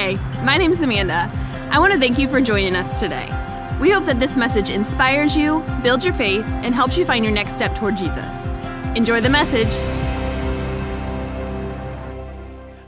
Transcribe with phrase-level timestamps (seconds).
[0.00, 1.30] Hey, my name's Amanda.
[1.70, 3.26] I want to thank you for joining us today.
[3.78, 7.34] We hope that this message inspires you, builds your faith, and helps you find your
[7.34, 8.46] next step toward Jesus.
[8.96, 9.68] Enjoy the message.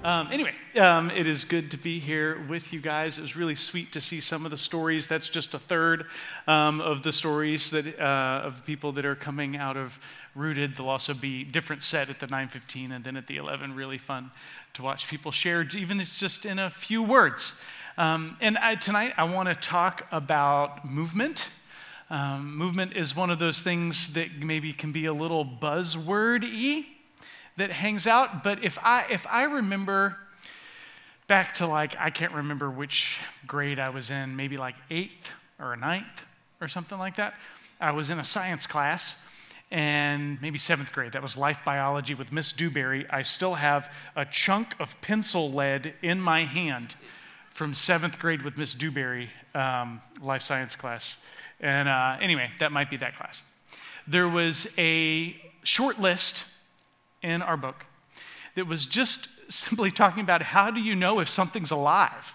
[0.02, 3.18] Um, anyway, um, it is good to be here with you guys.
[3.18, 5.06] It was really sweet to see some of the stories.
[5.06, 6.06] That's just a third
[6.46, 9.98] um, of the stories that uh, of people that are coming out of
[10.34, 10.76] Rooted.
[10.76, 13.74] There'll also be different set at the 9:15 and then at the 11.
[13.76, 14.30] Really fun
[14.74, 17.62] to watch people share, even if it's just in a few words.
[17.98, 21.50] Um, and I, tonight I want to talk about movement.
[22.08, 26.86] Um, movement is one of those things that maybe can be a little buzzwordy
[27.56, 28.42] that hangs out.
[28.42, 30.16] But if I, if I remember
[31.26, 35.76] back to like, I can't remember which grade I was in, maybe like eighth or
[35.76, 36.24] ninth
[36.60, 37.34] or something like that.
[37.80, 39.26] I was in a science class
[39.72, 41.12] and maybe seventh grade.
[41.12, 43.06] That was life biology with Miss Dewberry.
[43.08, 46.94] I still have a chunk of pencil lead in my hand
[47.48, 51.26] from seventh grade with Miss Dewberry, um, life science class.
[51.58, 53.42] And uh, anyway, that might be that class.
[54.06, 56.52] There was a short list
[57.22, 57.86] in our book
[58.56, 62.34] that was just simply talking about how do you know if something's alive?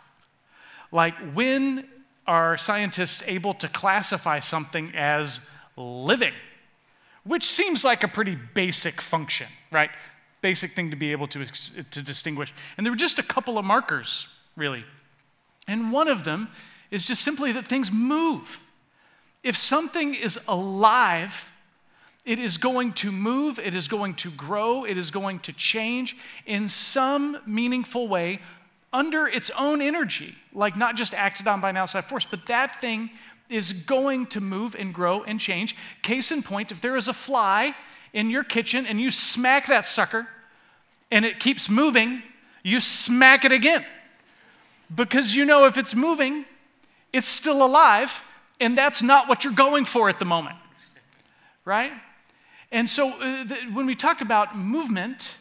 [0.91, 1.87] Like, when
[2.25, 6.33] are scientists able to classify something as living?
[7.27, 9.89] Which seems like a pretty basic function, right?
[10.41, 12.53] Basic thing to be able to, to distinguish.
[12.77, 14.85] And there were just a couple of markers, really.
[15.67, 16.47] And one of them
[16.89, 18.61] is just simply that things move.
[19.43, 21.49] If something is alive,
[22.25, 26.15] it is going to move, it is going to grow, it is going to change
[26.45, 28.39] in some meaningful way
[28.93, 32.79] under its own energy, like not just acted on by an outside force, but that
[32.79, 33.09] thing
[33.49, 35.75] is going to move and grow and change.
[36.01, 37.75] Case in point, if there is a fly
[38.13, 40.27] in your kitchen and you smack that sucker
[41.11, 42.23] and it keeps moving,
[42.63, 43.85] you smack it again.
[44.93, 46.45] Because you know if it's moving,
[47.13, 48.21] it's still alive,
[48.59, 50.57] and that's not what you're going for at the moment,
[51.65, 51.91] right?
[52.71, 55.37] And so uh, the, when we talk about movement,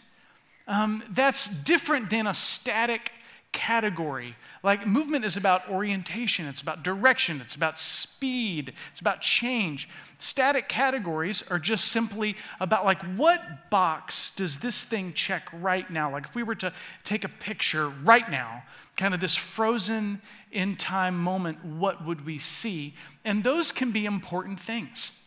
[0.69, 3.11] um, that's different than a static
[3.57, 4.37] category.
[4.63, 9.89] Like movement is about orientation, it's about direction, it's about speed, it's about change.
[10.19, 16.13] Static categories are just simply about like what box does this thing check right now?
[16.13, 16.71] Like if we were to
[17.03, 18.63] take a picture right now,
[18.95, 20.21] kind of this frozen
[20.53, 22.95] in time moment, what would we see?
[23.25, 25.25] And those can be important things.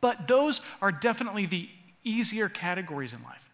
[0.00, 1.68] But those are definitely the
[2.04, 3.49] easier categories in life.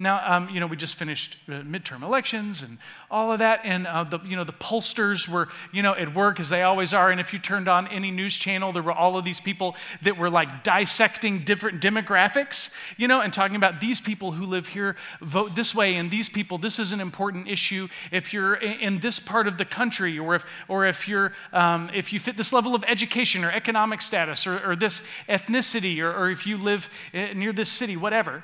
[0.00, 2.78] Now, um, you know, we just finished uh, midterm elections and
[3.12, 6.40] all of that, and uh, the, you know, the pollsters were, you know, at work
[6.40, 7.12] as they always are.
[7.12, 10.16] And if you turned on any news channel, there were all of these people that
[10.16, 14.96] were like dissecting different demographics, you know, and talking about these people who live here
[15.20, 19.20] vote this way, and these people, this is an important issue if you're in this
[19.20, 22.74] part of the country, or if, or if you're, um, if you fit this level
[22.74, 27.26] of education or economic status, or, or this ethnicity, or, or if you live uh,
[27.32, 28.42] near this city, whatever.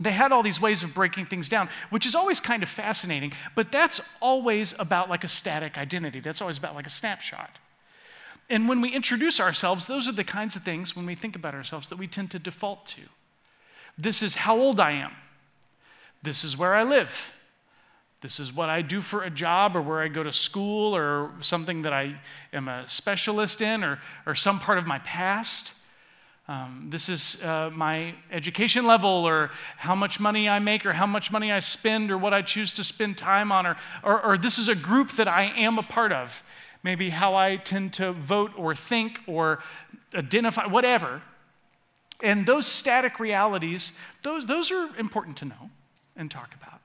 [0.00, 3.32] They had all these ways of breaking things down, which is always kind of fascinating,
[3.54, 6.20] but that's always about like a static identity.
[6.20, 7.60] That's always about like a snapshot.
[8.48, 11.54] And when we introduce ourselves, those are the kinds of things when we think about
[11.54, 13.02] ourselves that we tend to default to.
[13.98, 15.12] This is how old I am.
[16.22, 17.32] This is where I live.
[18.22, 21.30] This is what I do for a job or where I go to school or
[21.42, 22.16] something that I
[22.52, 25.74] am a specialist in or, or some part of my past.
[26.50, 31.06] Um, this is uh, my education level, or how much money I make, or how
[31.06, 34.36] much money I spend, or what I choose to spend time on, or, or, or
[34.36, 36.42] this is a group that I am a part of.
[36.82, 39.62] Maybe how I tend to vote, or think, or
[40.12, 41.22] identify, whatever.
[42.20, 45.70] And those static realities, those, those are important to know
[46.16, 46.80] and talk about.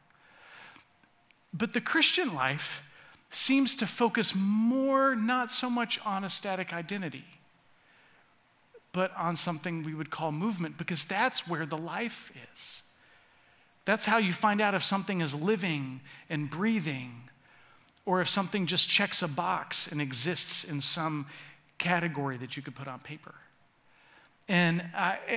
[1.56, 2.84] But the Christian life
[3.32, 7.26] seems to focus more, not so much on a static identity
[8.96, 12.82] but on something we would call movement because that's where the life is.
[13.84, 17.12] That's how you find out if something is living and breathing
[18.06, 21.26] or if something just checks a box and exists in some
[21.78, 23.36] category that you could put on paper.
[24.48, 24.82] And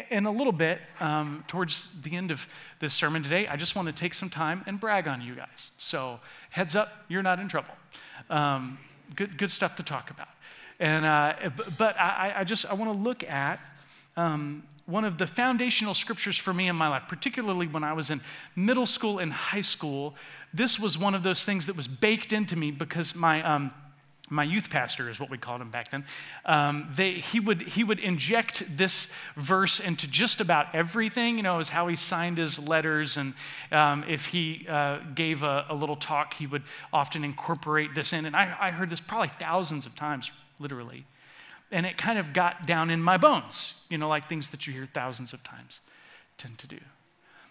[0.09, 2.47] in a little bit, um, towards the end of
[2.79, 5.73] this sermon today, I just want to take some time and brag on you guys.
[5.79, 6.21] So,
[6.51, 7.75] heads up, you're not in trouble.
[8.31, 8.79] Um,
[9.17, 10.29] good, good stuff to talk about.
[10.81, 11.35] And, uh,
[11.77, 13.61] but I, I just, I want to look at
[14.17, 18.11] um, one of the foundational scriptures for me in my life, particularly when I was
[18.11, 18.21] in
[18.57, 20.15] middle school and high school.
[20.55, 23.75] This was one of those things that was baked into me because my, um,
[24.31, 26.05] my youth pastor is what we called him back then.
[26.45, 31.37] Um, they, he, would, he would inject this verse into just about everything.
[31.37, 33.17] You know, was how he signed his letters.
[33.17, 33.35] And
[33.73, 38.27] um, if he uh, gave a, a, little talk, he would often incorporate this in.
[38.27, 41.07] And I, I heard this probably thousands of times, literally.
[41.71, 44.73] And it kind of got down in my bones, you know, like things that you
[44.73, 45.81] hear thousands of times
[46.39, 46.79] tend to do.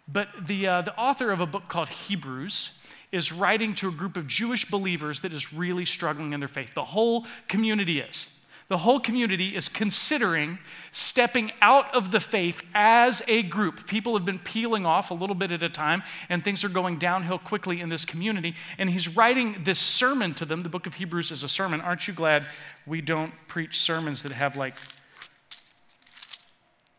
[0.07, 2.79] But the, uh, the author of a book called Hebrews
[3.11, 6.73] is writing to a group of Jewish believers that is really struggling in their faith.
[6.73, 8.39] The whole community is.
[8.69, 10.59] The whole community is considering
[10.91, 13.87] stepping out of the faith as a group.
[13.87, 16.97] People have been peeling off a little bit at a time, and things are going
[16.97, 18.55] downhill quickly in this community.
[18.77, 20.63] And he's writing this sermon to them.
[20.63, 21.79] The book of Hebrews is a sermon.
[21.79, 22.45] Aren't you glad
[22.85, 24.73] we don't preach sermons that have like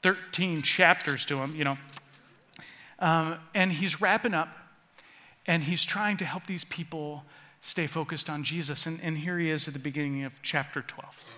[0.03, 1.77] 13 chapters to them, you know?
[2.99, 4.49] Um, and he's wrapping up
[5.47, 7.25] and he's trying to help these people
[7.61, 8.87] stay focused on Jesus.
[8.87, 11.38] And, and here he is at the beginning of chapter 12.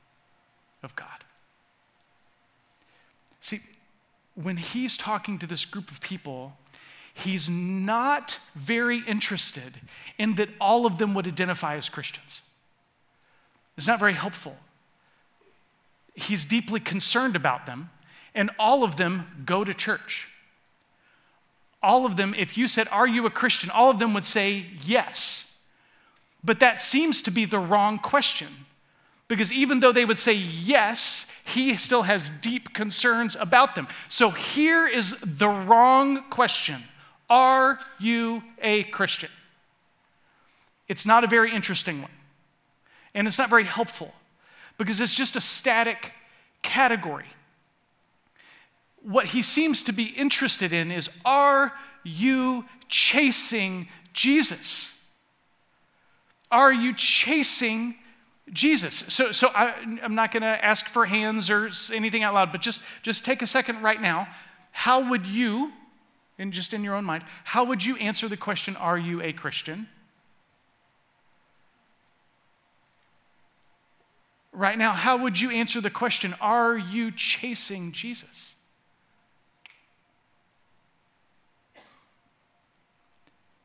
[0.83, 1.07] of God.
[3.39, 3.59] See,
[4.35, 6.53] when he's talking to this group of people,
[7.13, 9.73] he's not very interested
[10.17, 12.41] in that all of them would identify as Christians.
[13.77, 14.57] It's not very helpful.
[16.13, 17.89] He's deeply concerned about them,
[18.35, 20.27] and all of them go to church
[21.83, 23.69] all of them, if you said, Are you a Christian?
[23.69, 25.59] all of them would say yes.
[26.43, 28.65] But that seems to be the wrong question.
[29.31, 33.87] Because even though they would say yes, he still has deep concerns about them.
[34.09, 36.83] So here is the wrong question
[37.29, 39.29] Are you a Christian?
[40.87, 42.11] It's not a very interesting one.
[43.13, 44.13] And it's not very helpful
[44.77, 46.11] because it's just a static
[46.61, 47.27] category
[49.03, 51.73] what he seems to be interested in is are
[52.03, 55.07] you chasing Jesus?
[56.51, 57.95] Are you chasing
[58.51, 58.95] Jesus?
[59.07, 62.61] So, so I, am not going to ask for hands or anything out loud, but
[62.61, 64.27] just, just take a second right now.
[64.71, 65.71] How would you,
[66.37, 69.33] and just in your own mind, how would you answer the question, Are you a
[69.33, 69.87] Christian?
[74.53, 78.55] Right now, how would you answer the question, Are you chasing Jesus?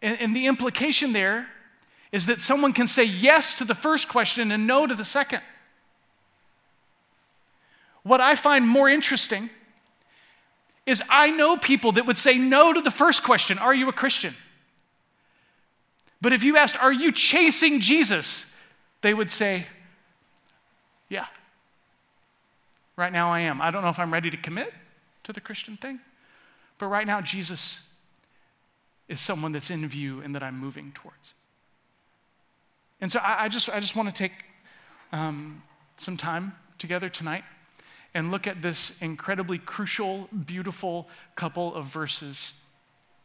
[0.01, 1.49] And, and the implication there
[2.13, 5.43] is that someone can say yes to the first question and no to the second.
[8.03, 9.51] What I find more interesting
[10.87, 13.93] is I know people that would say no to the first question Are you a
[13.93, 14.35] Christian?
[16.21, 18.55] But if you asked, Are you chasing Jesus?
[19.03, 19.67] they would say,
[21.09, 21.27] Yeah.
[22.97, 23.61] Right now I am.
[23.61, 24.73] I don't know if I'm ready to commit
[25.25, 26.01] to the Christian thing,
[26.79, 27.93] but right now Jesus
[29.09, 31.35] is someone that's in view and that I'm moving towards.
[33.01, 34.33] And so I, I just, I just want to take
[35.13, 35.63] um,
[35.97, 37.45] some time together tonight
[38.15, 42.63] and look at this incredibly crucial, beautiful couple of verses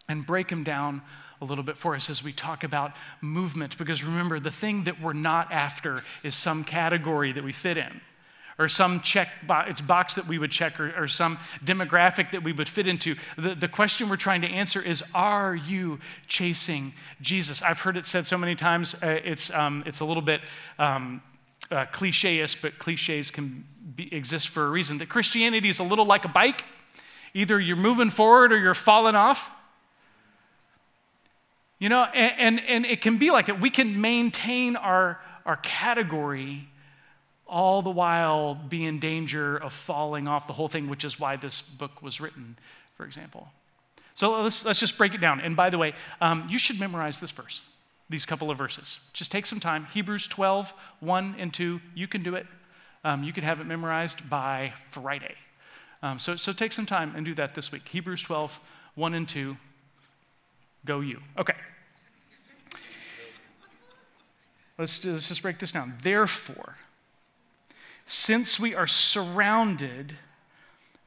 [0.09, 1.01] and break them down
[1.41, 3.77] a little bit for us as we talk about movement.
[3.77, 8.01] Because remember, the thing that we're not after is some category that we fit in
[8.61, 12.53] or some check box, box that we would check or, or, some demographic that we
[12.53, 13.15] would fit into.
[13.37, 17.61] The, the question we're trying to answer is Are you chasing Jesus?
[17.61, 20.41] I've heard it said so many times, uh, it's, um, it's a little bit
[20.77, 21.21] um,
[21.71, 23.65] uh, cliche but cliches can
[23.95, 24.99] be, exist for a reason.
[24.99, 26.63] That Christianity is a little like a bike
[27.33, 29.49] either you're moving forward or you're falling off.
[31.79, 33.59] You know, and, and, and it can be like that.
[33.59, 36.67] We can maintain our, our category
[37.51, 41.35] all the while be in danger of falling off the whole thing, which is why
[41.35, 42.57] this book was written,
[42.95, 43.49] for example.
[44.15, 45.41] So let's, let's just break it down.
[45.41, 47.61] And by the way, um, you should memorize this verse,
[48.09, 48.99] these couple of verses.
[49.13, 49.85] Just take some time.
[49.93, 51.81] Hebrews 12, 1 and 2.
[51.93, 52.47] You can do it.
[53.03, 55.35] Um, you could have it memorized by Friday.
[56.01, 57.87] Um, so, so take some time and do that this week.
[57.87, 58.59] Hebrews 12,
[58.95, 59.57] 1 and 2.
[60.85, 61.19] Go you.
[61.37, 61.55] Okay.
[64.77, 65.93] Let's, let's just break this down.
[66.01, 66.77] Therefore,
[68.11, 70.17] since we are surrounded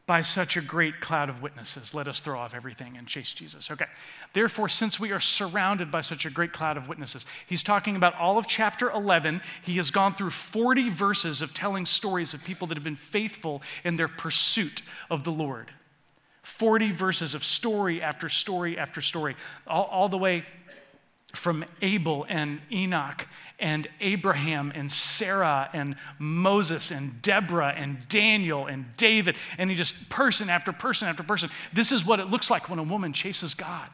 [0.06, 1.92] by such a great cloud of witnesses.
[1.92, 3.70] Let us throw off everything and chase Jesus.
[3.70, 3.84] Okay.
[4.32, 8.14] Therefore, since we are surrounded by such a great cloud of witnesses, he's talking about
[8.14, 9.42] all of chapter 11.
[9.62, 13.60] He has gone through 40 verses of telling stories of people that have been faithful
[13.84, 14.80] in their pursuit
[15.10, 15.70] of the Lord.
[16.40, 20.46] 40 verses of story after story after story, all, all the way
[21.34, 23.26] from Abel and Enoch
[23.58, 29.36] and Abraham and Sarah and Moses and Deborah and Daniel and David.
[29.58, 31.50] And he just, person after person after person.
[31.72, 33.88] This is what it looks like when a woman chases God.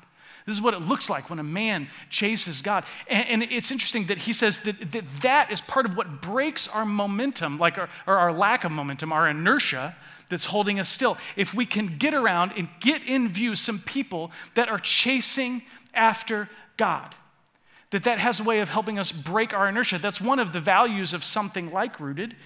[0.46, 2.84] This is what it looks like when a man chases God.
[3.06, 6.66] And, and it's interesting that he says that, that that is part of what breaks
[6.66, 9.94] our momentum, like our, or our lack of momentum, our inertia
[10.30, 11.18] that's holding us still.
[11.36, 15.62] If we can get around and get in view some people that are chasing
[15.92, 17.14] after God
[17.90, 19.98] that that has a way of helping us break our inertia.
[19.98, 22.36] That's one of the values of something like Rooted.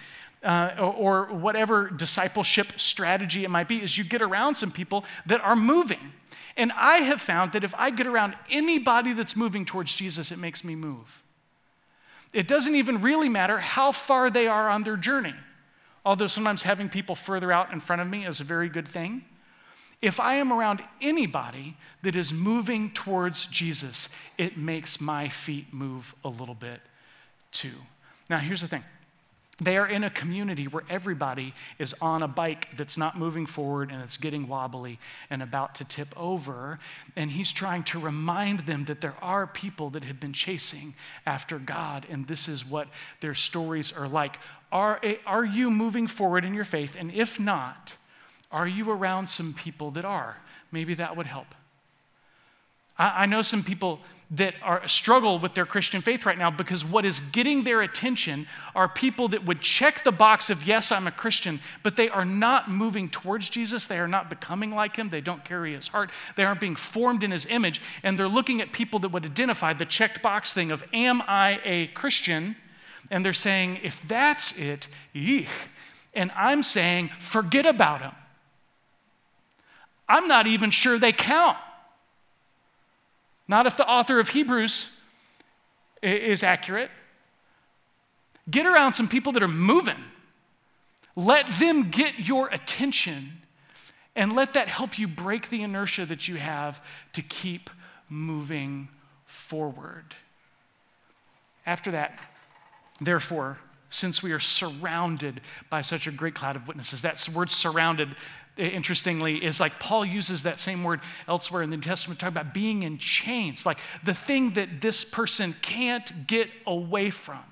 [0.43, 5.03] Uh, or, or whatever discipleship strategy it might be, is you get around some people
[5.25, 6.13] that are moving.
[6.55, 10.39] And I have found that if I get around anybody that's moving towards Jesus, it
[10.39, 11.23] makes me move.
[12.35, 15.33] It doesn't even really matter how far they are on their journey,
[16.05, 19.25] although sometimes having people further out in front of me is a very good thing.
[20.03, 26.15] If I am around anybody that is moving towards Jesus, it makes my feet move
[26.25, 26.81] a little bit
[27.53, 27.73] too.
[28.29, 28.85] Now, here's the thing
[29.61, 33.93] they are in a community where everybody is on a bike that's not moving forward
[33.93, 34.99] and it's getting wobbly
[35.31, 36.81] and about to tip over.
[37.15, 41.61] And he's trying to remind them that there are people that have been chasing after
[41.61, 42.89] God, and this is what
[43.21, 44.39] their stories are like.
[44.73, 46.97] Are, eh, are you moving forward in your faith?
[46.99, 47.97] And if not,
[48.55, 50.37] are you around some people that are?
[50.71, 51.55] Maybe that would help.
[52.97, 53.99] I, I know some people
[54.31, 58.47] that are struggle with their Christian faith right now because what is getting their attention
[58.75, 62.25] are people that would check the box of yes, I'm a Christian, but they are
[62.25, 63.87] not moving towards Jesus.
[63.87, 65.11] They are not becoming like him.
[65.11, 66.11] They don't carry his heart.
[66.37, 67.83] They aren't being formed in his image.
[68.03, 71.61] And they're looking at people that would identify the checked box thing of am I
[71.65, 72.57] a Christian?
[73.11, 75.49] And they're saying, if that's it, yeesh.
[76.15, 78.13] And I'm saying, forget about him.
[80.09, 81.57] I'm not even sure they count.
[83.49, 84.99] Not if the author of Hebrews
[86.03, 86.91] is accurate.
[88.51, 90.03] Get around some people that are moving.
[91.17, 93.43] Let them get your attention
[94.17, 97.71] and let that help you break the inertia that you have to keep
[98.09, 98.89] moving
[99.27, 100.15] forward.
[101.67, 102.19] After that,
[103.01, 103.59] therefore,
[103.91, 108.15] since we are surrounded by such a great cloud of witnesses, that word surrounded
[108.57, 112.55] interestingly, is like Paul uses that same word elsewhere in the New Testament, talking about
[112.55, 117.43] being in chains, like the thing that this person can't get away from.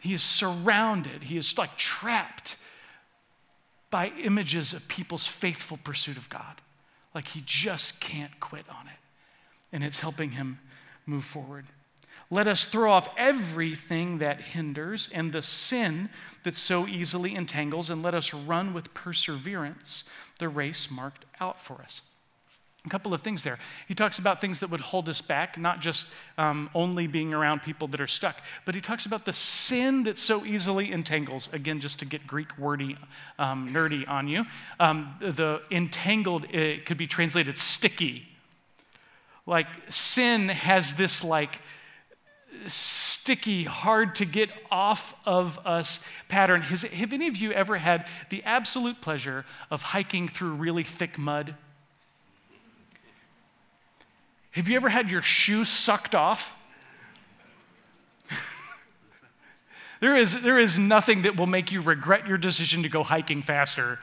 [0.00, 2.56] He is surrounded, he is like trapped
[3.90, 6.60] by images of people's faithful pursuit of God.
[7.14, 8.98] Like he just can't quit on it.
[9.72, 10.60] And it's helping him
[11.06, 11.66] move forward.
[12.30, 16.10] Let us throw off everything that hinders and the sin
[16.44, 20.04] that so easily entangles, and let us run with perseverance
[20.38, 22.02] the race marked out for us.
[22.86, 23.58] A couple of things there.
[23.86, 26.06] He talks about things that would hold us back, not just
[26.38, 30.16] um, only being around people that are stuck, but he talks about the sin that
[30.16, 31.52] so easily entangles.
[31.52, 32.96] Again, just to get Greek wordy,
[33.38, 34.44] um, nerdy on you.
[34.78, 38.28] Um, the entangled it could be translated sticky.
[39.44, 41.60] Like sin has this like
[42.66, 46.62] sticky, hard to get off of us pattern.
[46.62, 51.18] Has, have any of you ever had the absolute pleasure of hiking through really thick
[51.18, 51.54] mud?
[54.52, 56.56] Have you ever had your shoes sucked off?
[60.00, 63.42] there, is, there is nothing that will make you regret your decision to go hiking
[63.42, 63.98] faster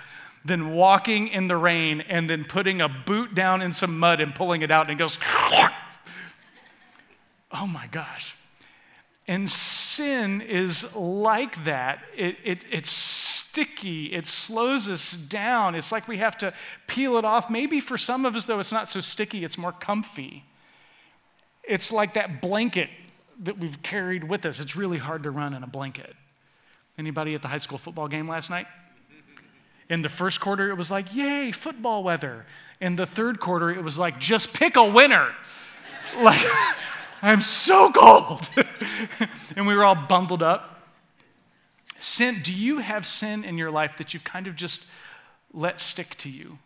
[0.46, 4.36] than walking in the rain and then putting a boot down in some mud and
[4.36, 5.18] pulling it out and it goes,
[7.52, 8.36] oh my gosh.
[9.28, 12.00] And sin is like that.
[12.16, 15.76] It, it, it's sticky, it slows us down.
[15.76, 16.54] It's like we have to
[16.88, 17.50] peel it off.
[17.50, 20.44] Maybe for some of us, though, it's not so sticky, it's more comfy.
[21.64, 22.90] It's like that blanket
[23.44, 24.60] that we've carried with us.
[24.60, 26.16] It's really hard to run in a blanket.
[26.98, 28.68] Anybody at the high school football game last night?
[29.90, 32.46] In the first quarter, it was like, yay, football weather.
[32.80, 35.32] In the third quarter, it was like, just pick a winner.
[36.22, 36.46] like,
[37.26, 38.50] I'm so cold.
[39.56, 40.84] and we were all bundled up.
[42.00, 44.88] Sin, do you have sin in your life that you've kind of just
[45.52, 46.60] let stick to you?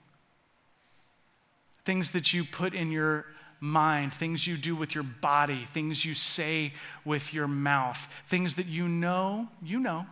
[1.86, 3.26] Things that you put in your
[3.62, 6.74] mind, things you do with your body, things you say
[7.06, 10.08] with your mouth, things that you know, you know,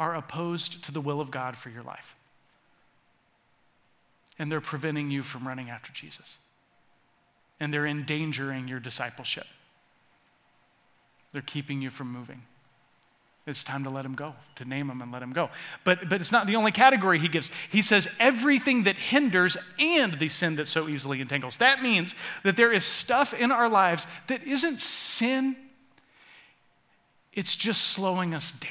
[0.00, 2.16] are opposed to the will of God for your life.
[4.38, 6.38] and they're preventing you from running after Jesus.
[7.60, 9.46] And they're endangering your discipleship.
[11.34, 12.42] They're keeping you from moving.
[13.44, 15.50] It's time to let him go, to name him and let him go.
[15.82, 17.50] But, but it's not the only category he gives.
[17.70, 21.56] He says everything that hinders and the sin that so easily entangles.
[21.56, 22.14] That means
[22.44, 25.56] that there is stuff in our lives that isn't sin,
[27.32, 28.70] it's just slowing us down.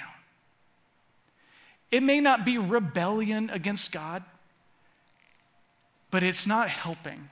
[1.92, 4.24] It may not be rebellion against God,
[6.12, 7.28] but it's not helping.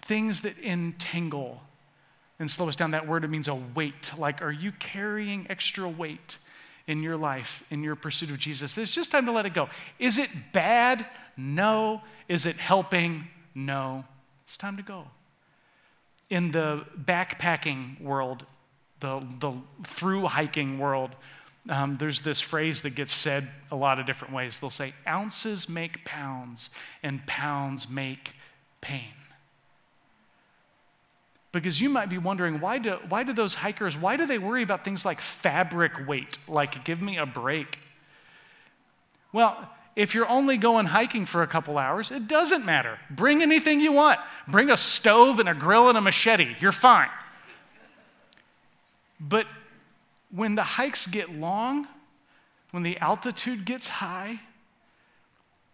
[0.00, 1.60] Things that entangle
[2.38, 2.92] and slow us down.
[2.92, 4.12] That word it means a weight.
[4.16, 6.38] Like, are you carrying extra weight
[6.86, 8.78] in your life, in your pursuit of Jesus?
[8.78, 9.68] It's just time to let it go.
[9.98, 11.06] Is it bad?
[11.36, 12.02] No.
[12.28, 13.26] Is it helping?
[13.54, 14.04] No.
[14.44, 15.04] It's time to go.
[16.30, 18.44] In the backpacking world,
[19.00, 19.52] the, the
[19.84, 21.10] through hiking world,
[21.68, 24.58] um, there's this phrase that gets said a lot of different ways.
[24.58, 26.70] They'll say, ounces make pounds,
[27.02, 28.32] and pounds make
[28.80, 29.12] pain.
[31.58, 34.62] Because you might be wondering, why do, why do those hikers, why do they worry
[34.62, 36.38] about things like fabric weight?
[36.46, 37.80] Like, give me a break.
[39.32, 43.00] Well, if you're only going hiking for a couple hours, it doesn't matter.
[43.10, 44.20] Bring anything you want.
[44.46, 46.54] Bring a stove and a grill and a machete.
[46.60, 47.08] You're fine.
[49.18, 49.46] But
[50.30, 51.88] when the hikes get long,
[52.70, 54.38] when the altitude gets high,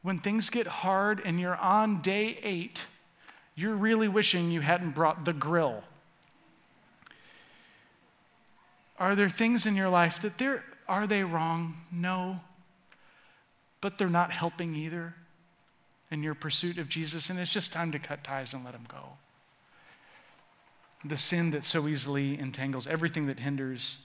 [0.00, 2.86] when things get hard and you're on day eight,
[3.56, 5.84] you're really wishing you hadn't brought the grill.
[8.98, 11.76] Are there things in your life that they're, are they wrong?
[11.92, 12.40] No.
[13.80, 15.14] But they're not helping either
[16.10, 18.86] in your pursuit of Jesus, and it's just time to cut ties and let them
[18.88, 19.02] go.
[21.04, 23.98] The sin that so easily entangles, everything that hinders,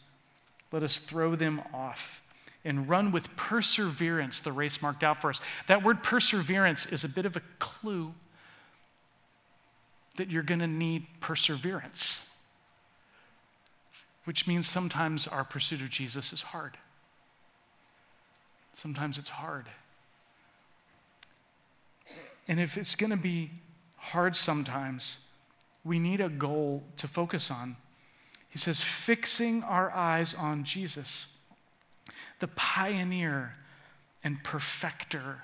[0.71, 2.21] let us throw them off
[2.65, 5.39] and run with perseverance the race marked out for us.
[5.67, 8.13] That word perseverance is a bit of a clue
[10.19, 12.35] that you're going to need perseverance,
[14.25, 16.77] which means sometimes our pursuit of Jesus is hard.
[18.73, 19.67] Sometimes it's hard.
[22.49, 23.49] And if it's going to be
[23.95, 25.25] hard sometimes,
[25.85, 27.77] we need a goal to focus on.
[28.49, 31.37] He says, fixing our eyes on Jesus,
[32.39, 33.55] the pioneer
[34.21, 35.43] and perfecter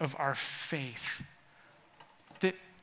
[0.00, 1.24] of our faith.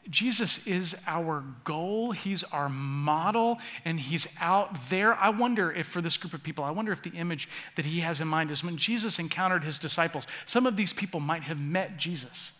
[0.10, 5.14] Jesus is our goal, He's our model, and He's out there.
[5.16, 8.00] I wonder if, for this group of people, I wonder if the image that He
[8.00, 11.60] has in mind is when Jesus encountered His disciples, some of these people might have
[11.60, 12.54] met Jesus,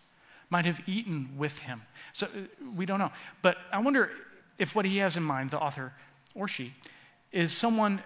[0.50, 1.82] might have eaten with Him.
[2.12, 2.30] So uh,
[2.76, 3.12] we don't know.
[3.42, 4.10] But I wonder
[4.58, 5.92] if what He has in mind, the author
[6.34, 6.74] or she,
[7.32, 8.02] is someone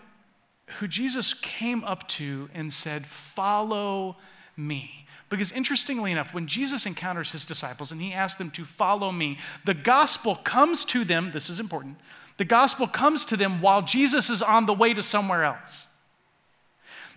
[0.78, 4.16] who Jesus came up to and said, Follow
[4.56, 5.05] me.
[5.28, 9.38] Because interestingly enough, when Jesus encounters his disciples and he asks them to follow me,
[9.64, 11.30] the gospel comes to them.
[11.30, 11.96] This is important.
[12.36, 15.88] The gospel comes to them while Jesus is on the way to somewhere else.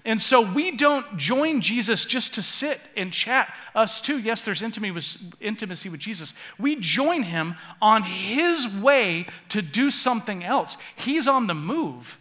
[0.05, 3.53] And so we don't join Jesus just to sit and chat.
[3.75, 6.33] Us too, yes, there's intimacy with Jesus.
[6.57, 10.77] We join him on his way to do something else.
[10.95, 12.17] He's on the move.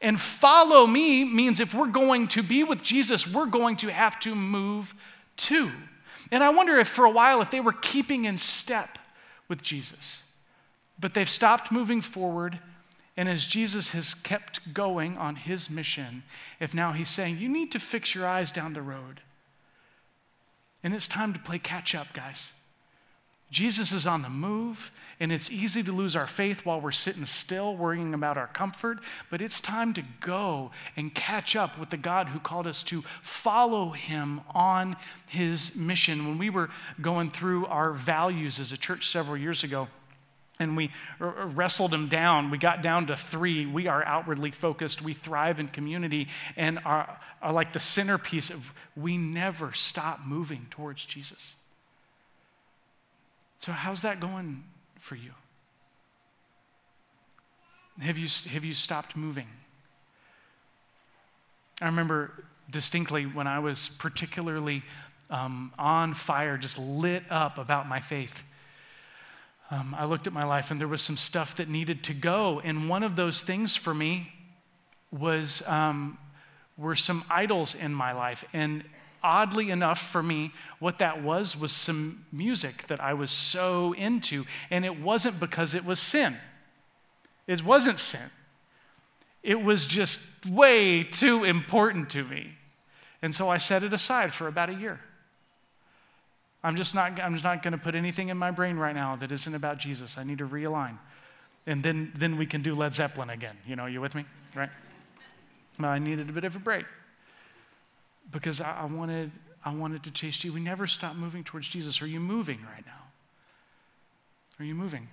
[0.00, 4.20] And follow me means if we're going to be with Jesus, we're going to have
[4.20, 4.94] to move
[5.36, 5.70] too.
[6.30, 8.98] And I wonder if for a while, if they were keeping in step
[9.48, 10.30] with Jesus,
[11.00, 12.58] but they've stopped moving forward.
[13.16, 16.22] And as Jesus has kept going on his mission,
[16.60, 19.20] if now he's saying, you need to fix your eyes down the road.
[20.84, 22.52] And it's time to play catch up, guys.
[23.50, 27.24] Jesus is on the move, and it's easy to lose our faith while we're sitting
[27.24, 28.98] still, worrying about our comfort.
[29.30, 33.02] But it's time to go and catch up with the God who called us to
[33.20, 36.26] follow him on his mission.
[36.26, 39.88] When we were going through our values as a church several years ago,
[40.60, 42.50] and we wrestled them down.
[42.50, 43.64] We got down to three.
[43.64, 45.02] We are outwardly focused.
[45.02, 50.66] We thrive in community and are, are like the centerpiece of we never stop moving
[50.70, 51.54] towards Jesus.
[53.56, 54.64] So, how's that going
[54.98, 55.30] for you?
[58.00, 59.48] Have you, have you stopped moving?
[61.80, 64.82] I remember distinctly when I was particularly
[65.30, 68.44] um, on fire, just lit up about my faith.
[69.70, 72.60] Um, I looked at my life and there was some stuff that needed to go.
[72.64, 74.32] And one of those things for me
[75.10, 76.18] was um,
[76.76, 78.44] were some idols in my life.
[78.52, 78.84] And
[79.22, 84.44] oddly enough for me, what that was was some music that I was so into.
[84.70, 86.36] And it wasn't because it was sin,
[87.46, 88.30] it wasn't sin.
[89.42, 92.48] It was just way too important to me.
[93.22, 95.00] And so I set it aside for about a year.
[96.62, 99.14] I'm just not, I'm just not going to put anything in my brain right now
[99.16, 100.18] that isn't about Jesus.
[100.18, 100.98] I need to realign.
[101.66, 103.56] And then, then we can do Led Zeppelin again.
[103.66, 104.24] You know, you with me?
[104.56, 104.70] Right?
[105.78, 106.84] I needed a bit of a break
[108.30, 109.30] because I, I wanted,
[109.64, 110.52] I wanted to chase you.
[110.52, 112.02] We never stop moving towards Jesus.
[112.02, 113.04] Are you moving right now?
[114.58, 115.08] Are you moving?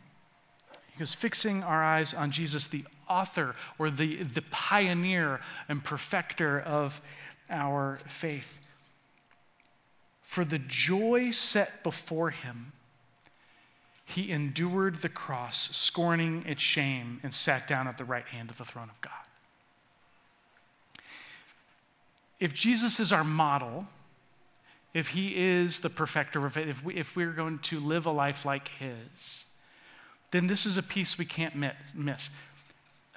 [0.91, 6.59] He goes, fixing our eyes on Jesus, the author or the, the pioneer and perfecter
[6.59, 7.01] of
[7.49, 8.59] our faith.
[10.21, 12.71] For the joy set before him,
[14.05, 18.57] he endured the cross, scorning its shame, and sat down at the right hand of
[18.57, 19.11] the throne of God.
[22.45, 23.87] If Jesus is our model,
[24.93, 28.11] if he is the perfecter of faith, if, we, if we're going to live a
[28.11, 29.45] life like his,
[30.29, 31.55] then this is a piece we can't
[31.95, 32.29] miss.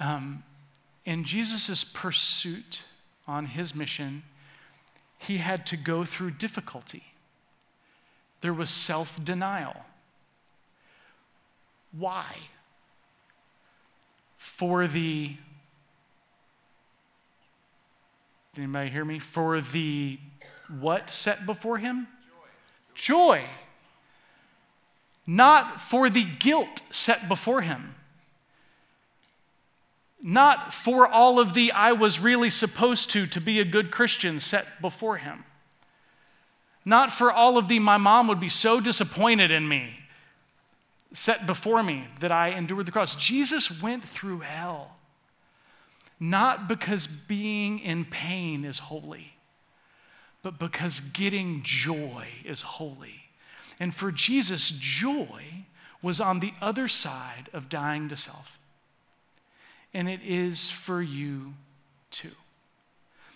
[0.00, 0.44] Um,
[1.04, 2.84] in Jesus' pursuit
[3.26, 4.22] on his mission,
[5.18, 7.12] he had to go through difficulty.
[8.40, 9.76] There was self denial.
[11.92, 12.34] Why?
[14.38, 15.36] For the,
[18.58, 19.18] anybody hear me?
[19.18, 20.18] For the
[20.80, 22.08] what set before him?
[22.94, 23.40] Joy.
[23.40, 23.44] Joy.
[25.26, 27.94] Not for the guilt set before him
[30.20, 34.40] not for all of the I was really supposed to to be a good Christian
[34.40, 35.44] set before him.
[36.84, 39.94] Not for all of the my mom would be so disappointed in me
[41.12, 43.14] set before me that I endured the cross.
[43.14, 44.97] Jesus went through hell
[46.20, 49.34] not because being in pain is holy,
[50.42, 53.22] but because getting joy is holy.
[53.80, 55.64] And for Jesus, joy
[56.02, 58.58] was on the other side of dying to self
[59.94, 61.54] and it is for you
[62.10, 62.32] too.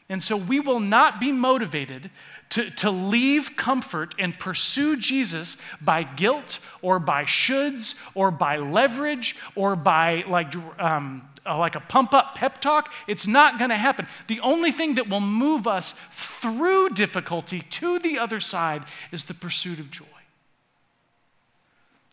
[0.08, 2.10] And so we will not be motivated
[2.50, 9.36] to, to leave comfort and pursue Jesus by guilt or by shoulds or by leverage
[9.54, 12.92] or by like, um, like a pump up pep talk.
[13.06, 14.06] It's not going to happen.
[14.28, 19.34] The only thing that will move us through difficulty to the other side is the
[19.34, 20.04] pursuit of joy.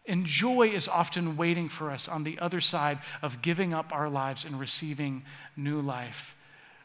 [0.06, 4.10] And joy is often waiting for us on the other side of giving up our
[4.10, 5.24] lives and receiving
[5.56, 6.36] new life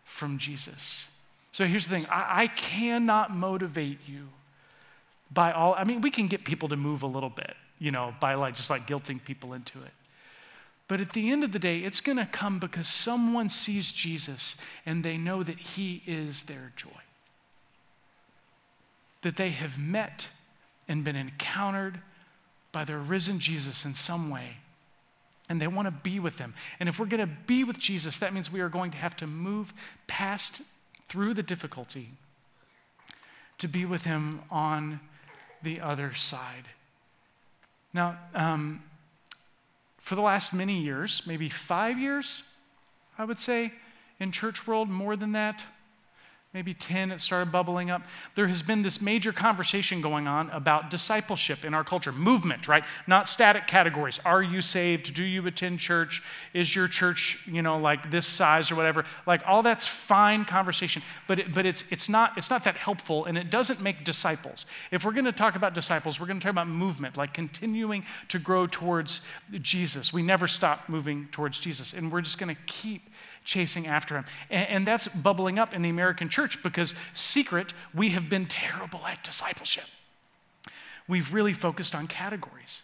[0.04, 1.10] from Jesus.
[1.50, 4.28] So here's the thing I, I, cannot motivate you
[5.32, 8.14] by all, I mean, we can get people to move a little bit, you know,
[8.20, 9.90] by like just like guilting people into it.
[10.86, 14.56] But at the end of the day, it's going to come because someone sees Jesus
[14.84, 16.88] and they know that he is their joy.
[19.22, 20.28] That they have met
[20.86, 22.00] and been encountered
[22.72, 24.58] by their risen Jesus in some way.
[25.48, 26.54] And they want to be with him.
[26.80, 29.16] And if we're going to be with Jesus, that means we are going to have
[29.18, 29.72] to move
[30.06, 30.62] past
[31.08, 32.10] through the difficulty
[33.58, 35.00] to be with him on
[35.62, 36.68] the other side.
[37.92, 38.82] Now, um,
[40.04, 42.42] for the last many years, maybe five years,
[43.16, 43.72] I would say,
[44.20, 45.64] in church world, more than that,
[46.54, 48.02] maybe 10, it started bubbling up.
[48.36, 52.84] There has been this major conversation going on about discipleship in our culture, movement, right?
[53.08, 54.20] Not static categories.
[54.24, 55.14] Are you saved?
[55.14, 56.22] Do you attend church?
[56.52, 59.04] Is your church, you know, like this size or whatever?
[59.26, 63.24] Like all that's fine conversation, but, it, but it's, it's, not, it's not that helpful
[63.24, 64.64] and it doesn't make disciples.
[64.92, 68.04] If we're going to talk about disciples, we're going to talk about movement, like continuing
[68.28, 69.22] to grow towards
[69.60, 70.12] Jesus.
[70.12, 73.10] We never stop moving towards Jesus, and we're just going to keep
[73.44, 74.24] chasing after him.
[74.50, 79.06] And, and, that's bubbling up in the American church because, secret, we have been terrible
[79.06, 79.84] at discipleship.
[81.06, 82.82] We've really focused on categories.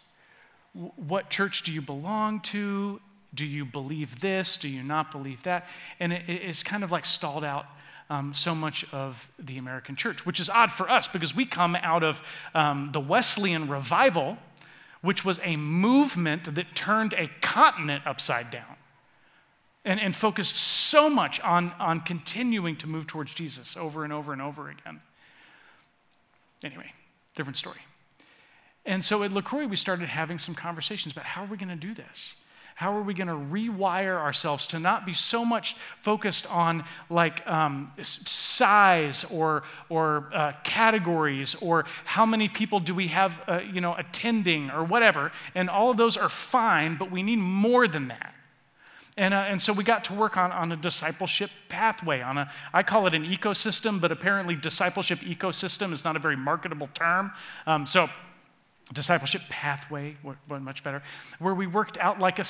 [0.95, 3.01] what church do you belong to?
[3.33, 4.57] Do you believe this?
[4.57, 5.67] Do you not believe that?
[5.99, 7.65] And it, it's kind of like stalled out
[8.09, 11.75] um, so much of the American church, which is odd for us because we come
[11.75, 12.21] out of
[12.53, 14.37] um, the Wesleyan revival,
[15.01, 18.75] which was a movement that turned a continent upside down
[19.83, 24.33] and, and focused so much on, on continuing to move towards Jesus over and over
[24.33, 25.01] and over again.
[26.63, 26.91] Anyway,
[27.35, 27.79] different story.
[28.85, 31.75] And so at LaCroix, we started having some conversations about how are we going to
[31.75, 32.45] do this?
[32.75, 37.45] How are we going to rewire ourselves to not be so much focused on like
[37.47, 43.81] um, size or, or uh, categories or how many people do we have, uh, you
[43.81, 45.31] know, attending or whatever?
[45.53, 48.33] And all of those are fine, but we need more than that.
[49.17, 52.51] And, uh, and so we got to work on, on a discipleship pathway, on a,
[52.73, 57.31] I call it an ecosystem, but apparently discipleship ecosystem is not a very marketable term.
[57.67, 58.09] Um, so
[58.93, 61.01] discipleship pathway, what, much better,
[61.39, 62.45] where we worked out like a,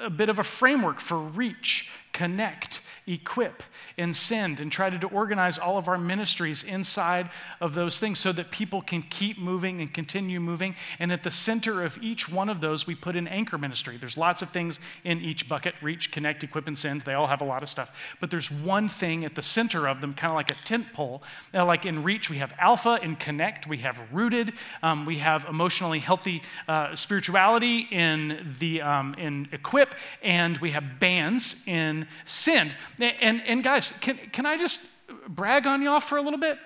[0.00, 3.62] a, bit of a framework for reach, connect, equip,
[3.98, 8.32] and send, and try to organize all of our ministries inside of those things so
[8.32, 10.74] that people can keep moving and continue moving.
[10.98, 13.96] And at the center of each one of those, we put an anchor ministry.
[13.96, 17.02] There's lots of things in each bucket reach, connect, equip, and send.
[17.02, 17.94] They all have a lot of stuff.
[18.20, 21.22] But there's one thing at the center of them, kind of like a tent pole.
[21.54, 25.44] Now, like in reach, we have alpha, in connect, we have rooted, um, we have
[25.48, 32.74] emotionally healthy uh, spirituality in the um, in equip, and we have bands in send.
[32.98, 34.90] And, and guys, can, can I just
[35.28, 36.58] brag on y'all for a little bit?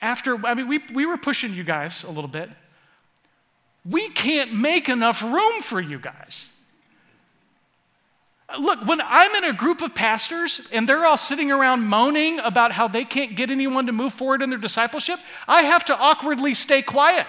[0.00, 2.48] After, I mean, we, we were pushing you guys a little bit.
[3.88, 6.54] We can't make enough room for you guys.
[8.48, 12.38] Uh, look, when I'm in a group of pastors and they're all sitting around moaning
[12.40, 15.98] about how they can't get anyone to move forward in their discipleship, I have to
[15.98, 17.26] awkwardly stay quiet.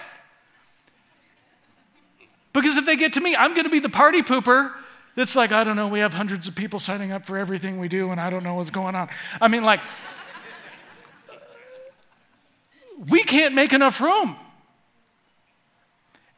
[2.52, 4.72] Because if they get to me, I'm going to be the party pooper
[5.20, 7.88] that's like, I don't know, we have hundreds of people signing up for everything we
[7.88, 9.10] do, and I don't know what's going on.
[9.40, 9.80] I mean, like,
[13.08, 14.36] we can't make enough room.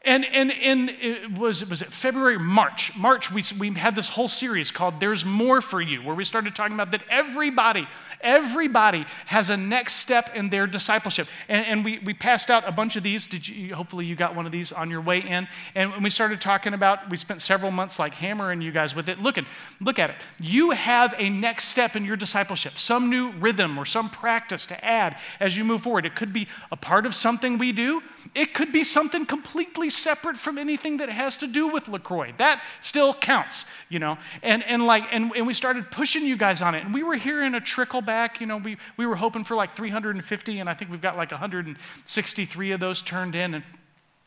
[0.04, 2.96] And, and, and it was, was it February, March?
[2.96, 6.56] March, we, we had this whole series called There's More for You, where we started
[6.56, 7.86] talking about that everybody,
[8.20, 11.28] everybody has a next step in their discipleship.
[11.48, 13.28] And, and we, we passed out a bunch of these.
[13.28, 15.46] Did you, hopefully you got one of these on your way in.
[15.76, 19.20] And we started talking about, we spent several months like hammering you guys with it.
[19.20, 19.44] Look at,
[19.80, 20.16] look at it.
[20.40, 24.84] You have a next step in your discipleship, some new rhythm or some practice to
[24.84, 26.06] add as you move forward.
[26.06, 28.02] It could be a part of something we do.
[28.34, 32.32] It could be something completely separate from anything that has to do with LaCroix.
[32.38, 34.18] That still counts, you know.
[34.42, 36.84] And, and like, and, and we started pushing you guys on it.
[36.84, 39.76] And we were hearing a trickle back, you know, we, we were hoping for like
[39.76, 43.54] 350, and I think we've got like 163 of those turned in.
[43.54, 43.64] And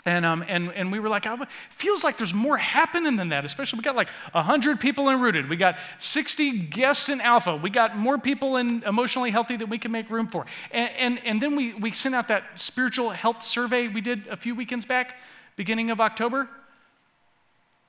[0.08, 3.44] and, um, and, and we were like, oh, feels like there's more happening than that,
[3.44, 5.50] especially we got like 100 people in Rooted.
[5.50, 7.56] We got 60 guests in Alpha.
[7.56, 10.46] We got more people in Emotionally Healthy that we can make room for.
[10.70, 14.36] And, and, and then we, we sent out that spiritual health survey we did a
[14.36, 15.16] few weekends back
[15.56, 16.50] beginning of October?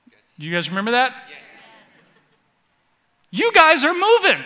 [0.09, 0.19] Yes.
[0.37, 1.13] You guys remember that?
[1.29, 1.39] Yes.
[3.31, 4.43] You guys are moving.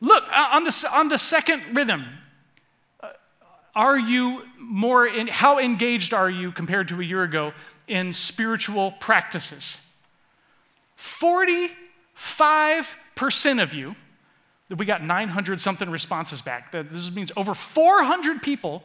[0.00, 2.04] Look, uh, on the, on the second rhythm,
[3.02, 3.08] uh,
[3.74, 7.52] are you more in, how engaged are you compared to a year ago
[7.86, 9.92] in spiritual practices?
[10.96, 13.96] 45% of you,
[14.76, 16.70] we got 900 something responses back.
[16.70, 18.84] This means over 400 people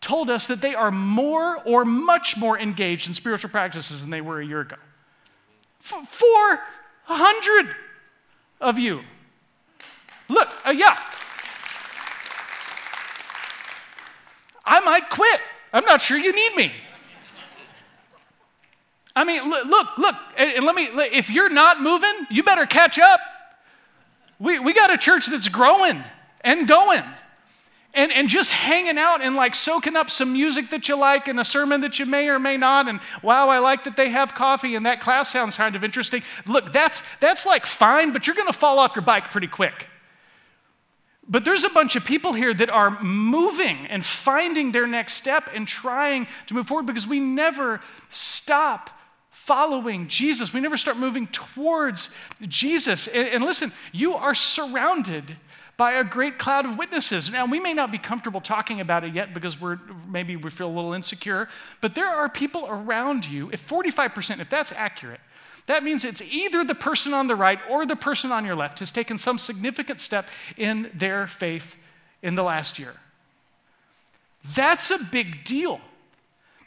[0.00, 4.20] told us that they are more or much more engaged in spiritual practices than they
[4.20, 4.76] were a year ago.
[5.80, 7.74] 400
[8.60, 9.00] of you.
[10.28, 10.96] Look, uh, yeah.
[14.64, 15.40] I might quit.
[15.72, 16.72] I'm not sure you need me.
[19.16, 23.18] I mean, look, look, and let me, if you're not moving, you better catch up.
[24.38, 26.04] We, we got a church that's growing
[26.42, 27.02] and going
[27.94, 31.40] and, and just hanging out and like soaking up some music that you like and
[31.40, 34.34] a sermon that you may or may not and wow i like that they have
[34.34, 38.36] coffee and that class sounds kind of interesting look that's that's like fine but you're
[38.36, 39.88] going to fall off your bike pretty quick
[41.28, 45.50] but there's a bunch of people here that are moving and finding their next step
[45.54, 48.90] and trying to move forward because we never stop
[49.28, 50.54] following Jesus.
[50.54, 53.08] We never start moving towards Jesus.
[53.08, 55.36] And, and listen, you are surrounded
[55.78, 57.30] by a great cloud of witnesses.
[57.30, 60.68] Now, we may not be comfortable talking about it yet because we're maybe we feel
[60.68, 61.48] a little insecure,
[61.80, 63.48] but there are people around you.
[63.52, 65.20] If 45%, if that's accurate,
[65.66, 68.80] that means it's either the person on the right or the person on your left
[68.80, 71.76] has taken some significant step in their faith
[72.22, 72.94] in the last year.
[74.54, 75.80] That's a big deal.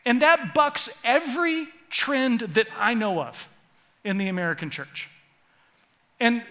[0.06, 3.50] And that bucks every trend that I know of
[4.06, 5.10] in the American church.
[6.20, 6.44] And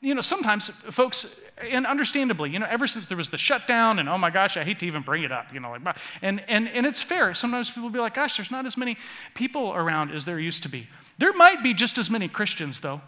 [0.00, 4.08] you know, sometimes folks, and understandably, you know, ever since there was the shutdown, and
[4.08, 6.68] oh my gosh, I hate to even bring it up, you know, like, and, and,
[6.68, 7.34] and it's fair.
[7.34, 8.96] Sometimes people be like, gosh, there's not as many
[9.34, 10.86] people around as there used to be.
[11.18, 13.00] There might be just as many Christians, though.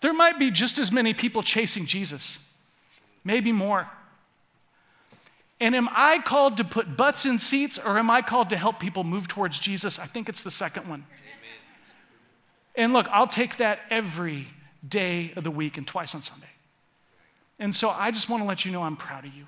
[0.00, 2.54] There might be just as many people chasing Jesus,
[3.22, 3.86] maybe more.
[5.60, 8.80] And am I called to put butts in seats, or am I called to help
[8.80, 9.98] people move towards Jesus?
[9.98, 11.04] I think it's the second one.
[12.80, 14.46] And look, I'll take that every
[14.88, 16.48] day of the week and twice on Sunday.
[17.58, 19.44] And so I just want to let you know I'm proud of you.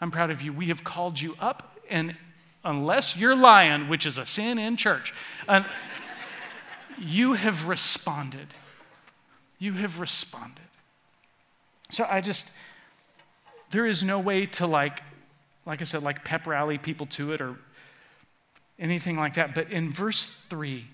[0.00, 0.50] I'm proud of you.
[0.50, 2.16] We have called you up, and
[2.64, 5.12] unless you're lying, which is a sin in church,
[5.46, 5.62] uh,
[6.98, 8.46] you have responded.
[9.58, 10.62] You have responded.
[11.90, 12.50] So I just,
[13.72, 15.02] there is no way to like,
[15.66, 17.56] like I said, like pep rally people to it or
[18.78, 19.54] anything like that.
[19.54, 20.86] But in verse 3,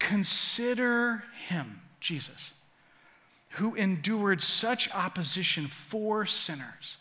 [0.00, 2.54] Consider him, Jesus,
[3.50, 6.96] who endured such opposition for sinners,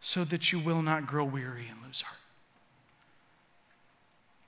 [0.00, 2.18] so that you will not grow weary and lose heart.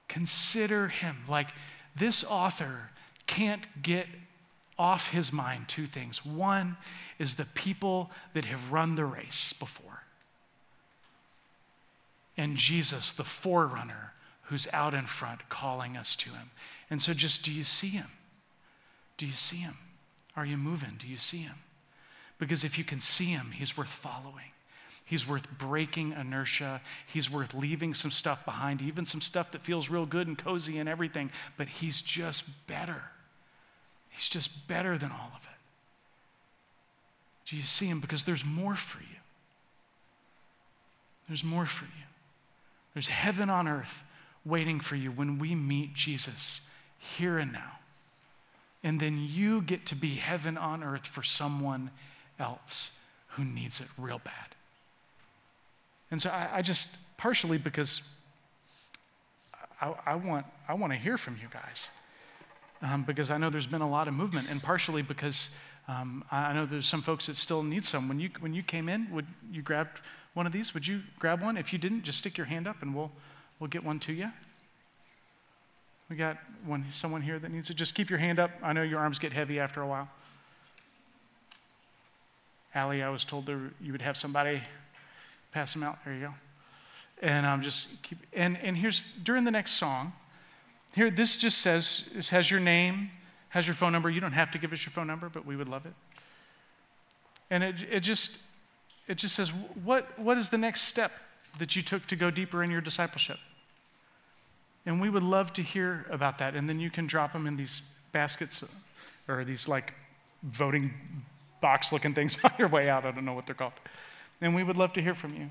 [0.09, 1.19] Consider him.
[1.29, 1.49] Like
[1.97, 2.91] this author
[3.27, 4.07] can't get
[4.79, 6.25] off his mind two things.
[6.25, 6.77] One
[7.19, 10.03] is the people that have run the race before,
[12.37, 14.13] and Jesus, the forerunner
[14.43, 16.51] who's out in front calling us to him.
[16.91, 18.07] And so, just do you see him?
[19.17, 19.77] Do you see him?
[20.37, 20.97] Are you moving?
[20.99, 21.57] Do you see him?
[22.39, 24.53] Because if you can see him, he's worth following.
[25.05, 26.81] He's worth breaking inertia.
[27.07, 30.79] He's worth leaving some stuff behind, even some stuff that feels real good and cozy
[30.79, 33.03] and everything, but he's just better.
[34.13, 35.57] He's just better than all of it.
[37.47, 38.01] Do you see him?
[38.01, 39.07] Because there's more for you.
[41.27, 42.05] There's more for you.
[42.95, 44.05] There's heaven on earth
[44.45, 47.79] waiting for you when we meet Jesus here and now.
[48.83, 51.91] And then you get to be heaven on earth for someone
[52.39, 52.99] else
[53.31, 54.55] who needs it real bad.
[56.11, 58.03] And so I, I just, partially because
[59.81, 61.91] I, I, want, I want to hear from you guys,
[62.83, 65.57] um, because I know there's been a lot of movement, and partially because
[65.89, 68.09] um, I know there's some folks that still need some.
[68.09, 69.89] When you, when you came in, would you grab
[70.35, 70.75] one of these?
[70.75, 71.57] Would you grab one?
[71.57, 73.11] If you didn't, just stick your hand up and we'll,
[73.59, 74.31] we'll get one to you.
[76.09, 77.75] We got one, someone here that needs it.
[77.75, 78.51] Just keep your hand up.
[78.63, 80.09] I know your arms get heavy after a while.
[82.75, 84.63] Allie, I was told there, you would have somebody
[85.53, 85.99] Pass them out.
[86.05, 86.35] There you go.
[87.23, 90.13] And I'm um, just keep, and, and here's during the next song,
[90.95, 93.11] here, this just says, this has your name,
[93.49, 94.09] has your phone number.
[94.09, 95.95] You don't have to give us your phone number, but we would love it.
[97.51, 98.43] And it, it just,
[99.07, 99.51] it just says,
[99.83, 101.13] what, what is the next step
[101.59, 103.39] that you took to go deeper in your discipleship?
[104.87, 106.55] And we would love to hear about that.
[106.55, 108.65] And then you can drop them in these baskets
[109.27, 109.93] or these like
[110.43, 110.93] voting
[111.61, 113.05] box looking things on your way out.
[113.05, 113.73] I don't know what they're called.
[114.41, 115.49] And we would love to hear from you.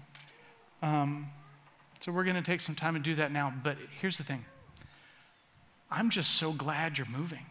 [0.82, 1.28] Um,
[2.00, 3.54] so we're going to take some time and do that now.
[3.64, 4.46] But here's the thing
[5.90, 7.46] I'm just so glad you're moving.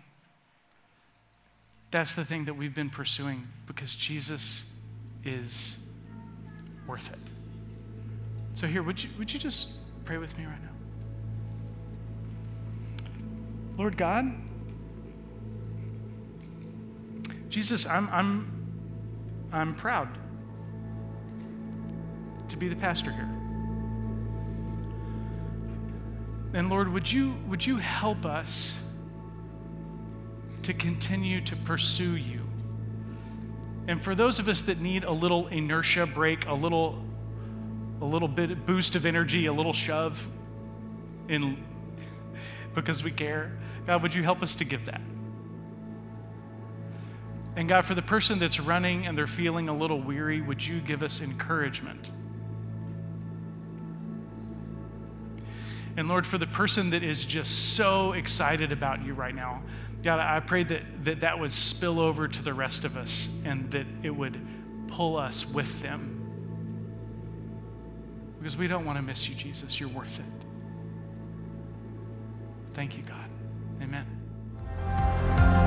[1.91, 4.75] That's the thing that we've been pursuing because Jesus
[5.25, 5.87] is
[6.87, 7.19] worth it.
[8.55, 9.71] So, here, would you, would you just
[10.05, 10.76] pray with me right now?
[13.77, 14.33] Lord God,
[17.51, 18.67] Jesus, I'm, I'm,
[19.53, 20.09] I'm proud
[22.49, 23.29] to be the pastor here.
[26.55, 28.79] And Lord, would you, would you help us
[30.63, 32.41] to continue to pursue you?
[33.89, 37.03] And for those of us that need a little inertia break, a little,
[38.01, 40.29] a little bit boost of energy, a little shove
[41.29, 41.63] in
[42.75, 43.53] because we care,
[43.87, 45.01] God, would you help us to give that?
[47.57, 50.81] And God, for the person that's running and they're feeling a little weary, would you
[50.81, 52.11] give us encouragement?
[55.97, 59.63] And Lord, for the person that is just so excited about you right now,
[60.03, 63.71] God, I pray that that, that would spill over to the rest of us and
[63.71, 64.39] that it would
[64.89, 66.13] pull us with them.
[68.39, 69.81] Because we don't want to miss you, Jesus.
[69.81, 70.27] You're worth it.
[72.75, 73.26] Thank you, God.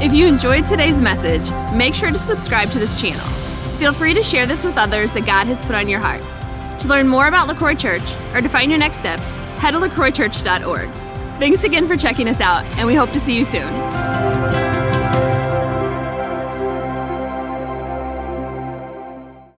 [0.02, 3.26] If you enjoyed today's message, make sure to subscribe to this channel.
[3.80, 6.22] Feel free to share this with others that God has put on your heart.
[6.80, 10.90] To learn more about LaCroix Church or to find your next steps, head to lacroixchurch.org.
[11.38, 13.99] Thanks again for checking us out, and we hope to see you soon.